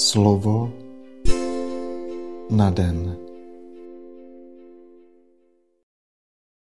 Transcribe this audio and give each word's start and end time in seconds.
Slovo 0.00 0.72
na 2.56 2.70
den. 2.70 3.16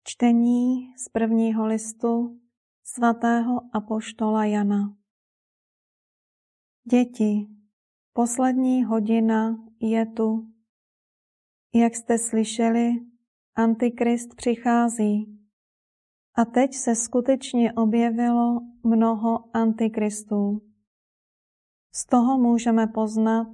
Čtení 0.05 0.95
z 0.97 1.09
prvního 1.09 1.67
listu 1.67 2.41
svatého 2.85 3.61
apoštola 3.73 4.45
Jana. 4.45 4.97
Děti, 6.91 7.47
poslední 8.13 8.85
hodina 8.85 9.59
je 9.81 10.07
tu. 10.07 10.47
Jak 11.75 11.95
jste 11.95 12.19
slyšeli, 12.19 12.91
Antikrist 13.55 14.35
přichází. 14.35 15.39
A 16.35 16.45
teď 16.45 16.75
se 16.75 16.95
skutečně 16.95 17.73
objevilo 17.73 18.61
mnoho 18.85 19.57
antikristů. 19.57 20.74
Z 21.97 22.07
toho 22.07 22.39
můžeme 22.39 22.87
poznat, 22.87 23.49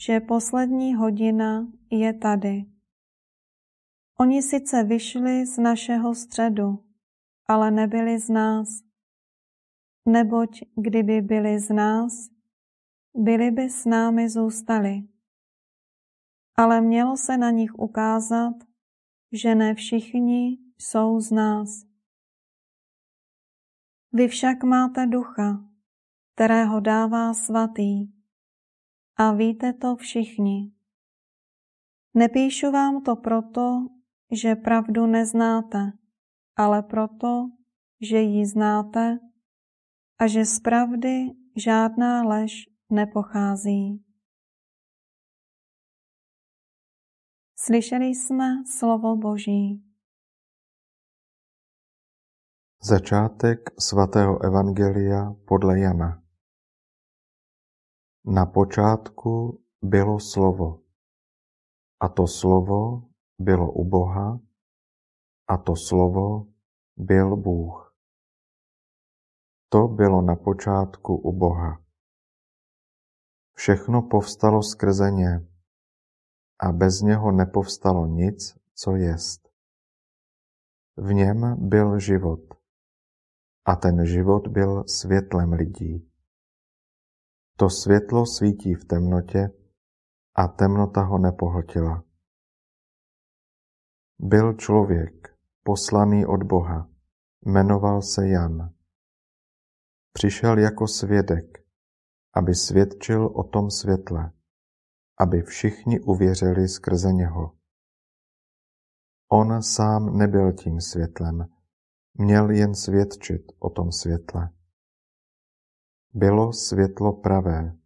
že 0.00 0.20
poslední 0.20 0.94
hodina 0.94 1.72
je 1.90 2.12
tady. 2.14 2.64
Oni 4.20 4.42
sice 4.42 4.84
vyšli 4.84 5.46
z 5.46 5.58
našeho 5.58 6.14
středu, 6.14 6.84
ale 7.46 7.70
nebyli 7.70 8.18
z 8.18 8.28
nás. 8.28 8.68
Neboť 10.06 10.62
kdyby 10.76 11.20
byli 11.20 11.58
z 11.58 11.70
nás, 11.70 12.12
byli 13.14 13.50
by 13.50 13.70
s 13.70 13.84
námi 13.84 14.28
zůstali. 14.28 15.08
Ale 16.56 16.80
mělo 16.80 17.16
se 17.16 17.36
na 17.36 17.50
nich 17.50 17.78
ukázat, 17.78 18.54
že 19.32 19.54
ne 19.54 19.74
všichni 19.74 20.58
jsou 20.78 21.20
z 21.20 21.30
nás. 21.30 21.84
Vy 24.12 24.28
však 24.28 24.64
máte 24.64 25.06
ducha, 25.06 25.67
kterého 26.38 26.80
dává 26.80 27.34
svatý. 27.34 28.14
A 29.16 29.32
víte 29.32 29.72
to 29.72 29.96
všichni. 29.96 30.70
Nepíšu 32.14 32.70
vám 32.70 33.02
to 33.02 33.16
proto, 33.16 33.90
že 34.30 34.54
pravdu 34.54 35.06
neznáte, 35.06 35.98
ale 36.56 36.82
proto, 36.82 37.50
že 38.00 38.18
ji 38.18 38.46
znáte 38.46 39.18
a 40.18 40.26
že 40.26 40.44
z 40.44 40.60
pravdy 40.60 41.26
žádná 41.56 42.22
lež 42.22 42.70
nepochází. 42.90 44.04
Slyšeli 47.58 48.06
jsme 48.06 48.62
slovo 48.78 49.16
Boží. 49.16 49.82
Začátek 52.82 53.70
svatého 53.78 54.44
Evangelia 54.44 55.34
podle 55.44 55.80
Jana. 55.80 56.27
Na 58.24 58.46
počátku 58.46 59.60
bylo 59.82 60.20
slovo, 60.20 60.82
a 62.00 62.08
to 62.08 62.26
slovo 62.26 63.08
bylo 63.38 63.72
u 63.72 63.84
Boha, 63.84 64.40
a 65.48 65.56
to 65.56 65.76
slovo 65.76 66.46
byl 66.96 67.36
Bůh. 67.36 67.94
To 69.68 69.88
bylo 69.88 70.22
na 70.22 70.36
počátku 70.36 71.16
u 71.16 71.32
Boha. 71.32 71.82
Všechno 73.54 74.02
povstalo 74.02 74.62
skrze 74.62 75.10
ně 75.10 75.48
a 76.58 76.72
bez 76.72 77.00
něho 77.00 77.32
nepovstalo 77.32 78.06
nic, 78.06 78.58
co 78.74 78.96
jest. 78.96 79.48
V 80.96 81.12
něm 81.12 81.68
byl 81.68 81.98
život 81.98 82.40
a 83.64 83.76
ten 83.76 84.06
život 84.06 84.48
byl 84.48 84.84
světlem 84.86 85.52
lidí. 85.52 86.07
To 87.60 87.70
světlo 87.70 88.26
svítí 88.26 88.74
v 88.74 88.84
temnotě 88.84 89.50
a 90.34 90.48
temnota 90.48 91.02
ho 91.02 91.18
nepohltila. 91.18 92.04
Byl 94.18 94.52
člověk, 94.52 95.36
poslaný 95.62 96.26
od 96.26 96.42
Boha, 96.42 96.90
jmenoval 97.46 98.02
se 98.02 98.28
Jan. 98.28 98.74
Přišel 100.12 100.58
jako 100.58 100.86
svědek, 100.86 101.64
aby 102.34 102.54
svědčil 102.54 103.26
o 103.26 103.42
tom 103.42 103.70
světle, 103.70 104.32
aby 105.20 105.42
všichni 105.42 106.00
uvěřili 106.00 106.68
skrze 106.68 107.12
něho. 107.12 107.56
On 109.32 109.62
sám 109.62 110.18
nebyl 110.18 110.52
tím 110.52 110.80
světlem, 110.80 111.48
měl 112.14 112.50
jen 112.50 112.74
svědčit 112.74 113.52
o 113.58 113.70
tom 113.70 113.92
světle 113.92 114.57
bylo 116.14 116.52
světlo 116.52 117.12
pravé, 117.12 117.76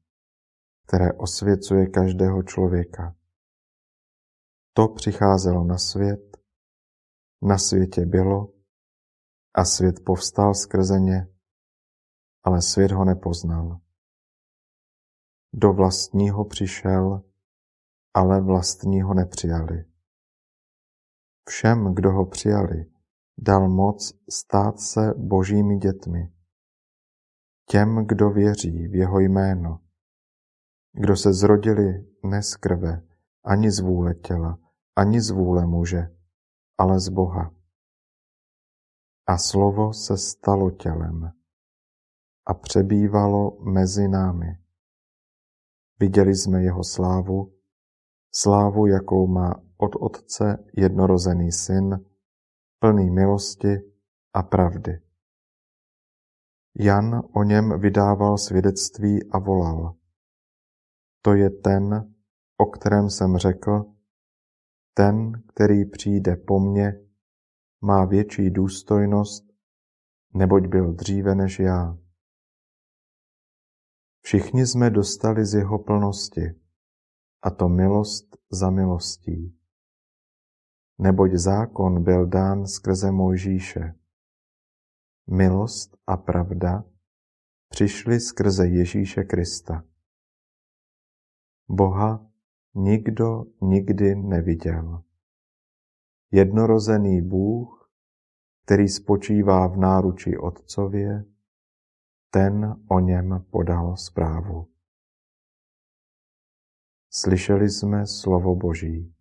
které 0.87 1.12
osvěcuje 1.12 1.87
každého 1.87 2.43
člověka. 2.43 3.16
To 4.72 4.88
přicházelo 4.88 5.65
na 5.65 5.78
svět, 5.78 6.37
na 7.43 7.59
světě 7.59 8.06
bylo 8.06 8.53
a 9.55 9.65
svět 9.65 10.05
povstal 10.05 10.55
skrze 10.55 11.00
ně, 11.00 11.28
ale 12.43 12.62
svět 12.62 12.93
ho 12.93 13.05
nepoznal. 13.05 13.81
Do 15.53 15.72
vlastního 15.72 16.44
přišel, 16.44 17.22
ale 18.15 18.41
vlastního 18.41 19.15
nepřijali. 19.15 19.84
Všem, 21.49 21.94
kdo 21.94 22.12
ho 22.12 22.27
přijali, 22.27 22.91
dal 23.39 23.69
moc 23.69 24.12
stát 24.31 24.81
se 24.81 25.15
božími 25.16 25.78
dětmi 25.78 26.41
těm, 27.66 28.06
kdo 28.06 28.30
věří 28.30 28.88
v 28.88 28.94
jeho 28.94 29.18
jméno, 29.18 29.80
kdo 30.92 31.16
se 31.16 31.32
zrodili 31.32 32.06
ne 32.24 32.42
z 32.42 32.56
krve, 32.56 33.02
ani 33.44 33.70
z 33.70 33.80
vůle 33.80 34.14
těla, 34.14 34.58
ani 34.96 35.20
z 35.20 35.30
vůle 35.30 35.66
muže, 35.66 36.16
ale 36.78 37.00
z 37.00 37.08
Boha. 37.08 37.54
A 39.26 39.38
slovo 39.38 39.92
se 39.92 40.16
stalo 40.16 40.70
tělem 40.70 41.32
a 42.46 42.54
přebývalo 42.54 43.58
mezi 43.60 44.08
námi. 44.08 44.58
Viděli 46.00 46.34
jsme 46.36 46.62
jeho 46.62 46.84
slávu, 46.84 47.54
slávu, 48.34 48.86
jakou 48.86 49.26
má 49.26 49.54
od 49.76 49.96
Otce 49.96 50.64
jednorozený 50.76 51.52
syn, 51.52 52.04
plný 52.78 53.10
milosti 53.10 53.82
a 54.34 54.42
pravdy. 54.42 55.11
Jan 56.78 57.22
o 57.33 57.43
něm 57.43 57.81
vydával 57.81 58.38
svědectví 58.38 59.31
a 59.31 59.38
volal. 59.38 59.97
To 61.22 61.34
je 61.34 61.50
ten, 61.50 62.15
o 62.56 62.66
kterém 62.66 63.10
jsem 63.10 63.37
řekl, 63.37 63.84
ten, 64.94 65.43
který 65.49 65.84
přijde 65.84 66.37
po 66.37 66.60
mně, 66.60 67.00
má 67.81 68.05
větší 68.05 68.50
důstojnost, 68.50 69.44
neboť 70.34 70.66
byl 70.66 70.93
dříve 70.93 71.34
než 71.34 71.59
já. 71.59 71.99
Všichni 74.25 74.66
jsme 74.66 74.91
dostali 74.91 75.47
z 75.47 75.54
jeho 75.54 75.78
plnosti, 75.78 76.60
a 77.43 77.50
to 77.50 77.69
milost 77.69 78.37
za 78.50 78.71
milostí. 78.71 79.59
Neboť 80.99 81.31
zákon 81.34 82.04
byl 82.04 82.27
dán 82.27 82.66
skrze 82.66 83.10
Mojžíše. 83.10 83.94
Milost 85.27 85.97
a 86.06 86.16
pravda 86.16 86.84
přišly 87.69 88.21
skrze 88.21 88.66
Ježíše 88.66 89.25
Krista. 89.25 89.84
Boha 91.69 92.27
nikdo 92.75 93.44
nikdy 93.60 94.15
neviděl. 94.15 95.03
Jednorozený 96.31 97.22
Bůh, 97.22 97.91
který 98.65 98.88
spočívá 98.88 99.66
v 99.66 99.77
náruči 99.77 100.38
Otcově, 100.38 101.25
ten 102.31 102.84
o 102.91 103.00
něm 103.00 103.47
podal 103.50 103.97
zprávu. 103.97 104.69
Slyšeli 107.10 107.71
jsme 107.71 108.07
slovo 108.07 108.57
Boží. 108.57 109.15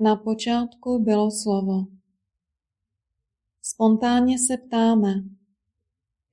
Na 0.00 0.16
počátku 0.16 0.98
bylo 0.98 1.30
slovo. 1.30 1.86
Spontánně 3.62 4.38
se 4.38 4.56
ptáme, 4.56 5.14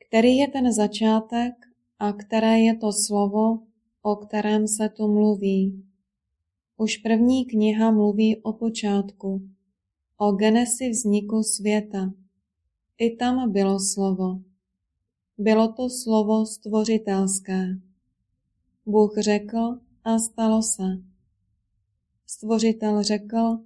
který 0.08 0.38
je 0.38 0.48
ten 0.48 0.74
začátek 0.74 1.54
a 2.00 2.14
které 2.14 2.60
je 2.60 2.78
to 2.78 2.94
slovo, 2.94 3.60
o 4.02 4.16
kterém 4.16 4.68
se 4.68 4.90
tu 4.90 5.08
mluví. 5.08 5.86
Už 6.78 6.98
první 6.98 7.46
kniha 7.46 7.92
mluví 7.92 8.42
o 8.42 8.54
počátku, 8.54 9.50
o 10.18 10.32
genesi 10.32 10.90
vzniku 10.90 11.44
světa. 11.44 12.14
I 12.98 13.16
tam 13.16 13.52
bylo 13.52 13.80
slovo. 13.80 14.40
Bylo 15.38 15.74
to 15.74 15.90
slovo 15.90 16.46
stvořitelské. 16.46 17.68
Bůh 18.86 19.14
řekl 19.20 19.80
a 20.04 20.20
stalo 20.20 20.62
se. 20.62 21.15
Stvořitel 22.28 23.04
řekl, 23.04 23.60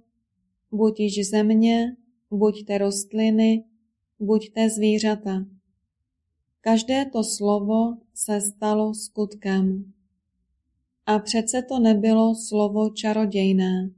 buď 0.72 1.00
již 1.00 1.28
země, 1.28 1.96
buďte 2.30 2.78
rostliny, 2.78 3.64
buďte 4.18 4.70
zvířata. 4.70 5.46
Každé 6.60 7.04
to 7.12 7.24
slovo 7.24 7.96
se 8.14 8.40
stalo 8.40 8.94
skutkem. 8.94 9.92
A 11.06 11.18
přece 11.18 11.62
to 11.62 11.78
nebylo 11.78 12.34
slovo 12.34 12.90
čarodějné. 12.90 13.90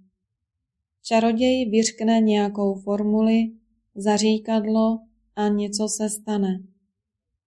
Čaroděj 1.02 1.70
vyřkne 1.70 2.20
nějakou 2.20 2.74
formuli, 2.74 3.50
zaříkadlo 3.94 5.00
a 5.36 5.48
něco 5.48 5.88
se 5.88 6.08
stane. 6.08 6.62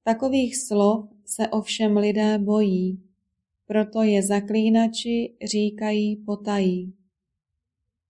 Takových 0.03 0.57
slov 0.57 1.06
se 1.25 1.47
ovšem 1.47 1.97
lidé 1.97 2.38
bojí, 2.38 3.03
proto 3.67 4.01
je 4.01 4.23
zaklínači 4.23 5.35
říkají 5.51 6.15
potají. 6.15 6.94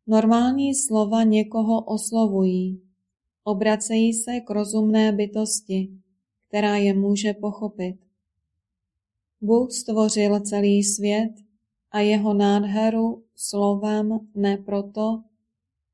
Normální 0.08 0.76
slova 0.76 1.24
někoho 1.24 1.82
oslovují, 1.82 2.82
obracejí 3.44 4.14
se 4.14 4.40
k 4.40 4.50
rozumné 4.50 5.12
bytosti, 5.12 5.92
která 6.48 6.78
je 6.78 6.94
může 6.94 7.34
pochopit. 7.34 7.96
Bůh 9.42 9.72
stvořil 9.72 10.40
celý 10.40 10.84
svět 10.84 11.32
a 11.92 12.00
jeho 12.00 12.34
nádheru 12.34 13.24
slovem 13.36 14.20
ne 14.36 14.58
proto, 14.58 15.24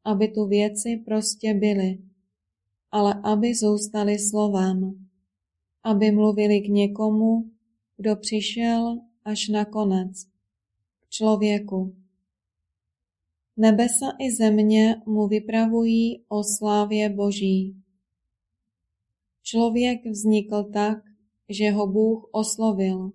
aby 0.03 0.27
tu 0.27 0.45
věci 0.45 1.01
prostě 1.05 1.53
byly, 1.53 1.97
ale 2.91 3.21
aby 3.23 3.55
zůstaly 3.55 4.19
slovem, 4.19 5.07
aby 5.83 6.11
mluvili 6.11 6.61
k 6.61 6.67
někomu, 6.67 7.51
kdo 7.97 8.15
přišel 8.15 8.99
až 9.25 9.47
na 9.47 9.65
konec, 9.65 10.25
k 10.99 11.09
člověku. 11.09 12.00
Nebesa 13.61 14.05
i 14.19 14.31
země 14.31 15.01
mu 15.05 15.27
vypravují 15.27 16.23
o 16.27 16.43
slávě 16.43 17.09
Boží. 17.09 17.75
Člověk 19.43 20.05
vznikl 20.05 20.63
tak, 20.63 20.97
že 21.49 21.71
ho 21.71 21.87
Bůh 21.87 22.29
oslovil, 22.31 23.11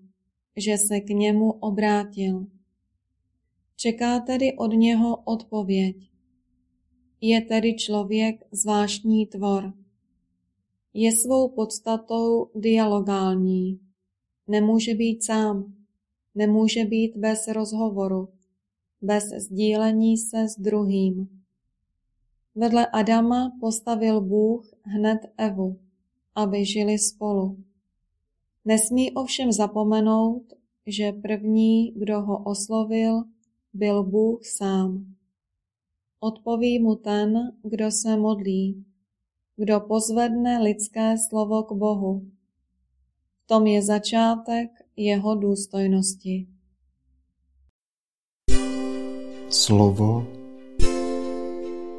že 0.56 0.78
se 0.78 1.00
k 1.00 1.08
němu 1.08 1.52
obrátil. 1.52 2.46
Čeká 3.76 4.20
tedy 4.20 4.56
od 4.56 4.72
něho 4.72 5.16
odpověď. 5.16 5.96
Je 7.20 7.40
tedy 7.40 7.74
člověk 7.74 8.44
zvláštní 8.52 9.26
tvor. 9.26 9.72
Je 10.94 11.12
svou 11.12 11.48
podstatou 11.48 12.50
dialogální. 12.54 13.80
Nemůže 14.48 14.94
být 14.94 15.24
sám, 15.24 15.74
nemůže 16.34 16.84
být 16.84 17.16
bez 17.16 17.48
rozhovoru, 17.48 18.35
bez 19.02 19.24
sdílení 19.24 20.18
se 20.18 20.48
s 20.48 20.60
druhým. 20.60 21.28
Vedle 22.54 22.86
Adama 22.86 23.52
postavil 23.60 24.20
Bůh 24.20 24.70
hned 24.82 25.18
Evu, 25.36 25.78
aby 26.34 26.64
žili 26.64 26.98
spolu. 26.98 27.58
Nesmí 28.64 29.12
ovšem 29.12 29.52
zapomenout, 29.52 30.42
že 30.86 31.12
první, 31.12 31.92
kdo 31.92 32.20
ho 32.20 32.44
oslovil, 32.44 33.24
byl 33.74 34.02
Bůh 34.02 34.44
sám. 34.44 35.14
Odpoví 36.20 36.78
mu 36.78 36.94
ten, 36.94 37.52
kdo 37.62 37.90
se 37.90 38.16
modlí, 38.16 38.84
kdo 39.56 39.80
pozvedne 39.80 40.62
lidské 40.62 41.18
slovo 41.28 41.62
k 41.62 41.72
Bohu. 41.72 42.30
V 43.44 43.46
tom 43.46 43.66
je 43.66 43.82
začátek 43.82 44.70
jeho 44.96 45.34
důstojnosti. 45.34 46.46
Slovo 49.56 50.24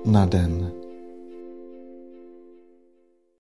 na 0.06 0.25
den. 0.25 0.87